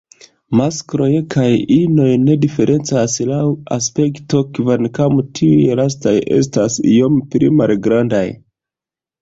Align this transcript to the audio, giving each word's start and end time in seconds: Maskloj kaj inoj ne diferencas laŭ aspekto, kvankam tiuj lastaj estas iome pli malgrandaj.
Maskloj 0.59 1.09
kaj 1.33 1.49
inoj 1.75 2.07
ne 2.21 2.37
diferencas 2.45 3.17
laŭ 3.33 3.43
aspekto, 3.77 4.41
kvankam 4.59 5.21
tiuj 5.41 5.77
lastaj 5.83 6.15
estas 6.47 6.79
iome 6.97 7.23
pli 7.37 7.53
malgrandaj. 7.61 8.25